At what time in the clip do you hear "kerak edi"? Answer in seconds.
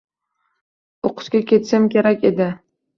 1.97-2.53